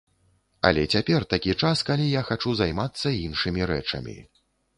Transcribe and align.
Але 0.69 0.85
цяпер 0.95 1.21
такі 1.33 1.53
час, 1.67 1.77
калі 1.89 2.07
я 2.19 2.25
хачу 2.31 2.55
займацца 2.63 3.07
іншымі 3.27 3.69
рэчамі. 3.75 4.19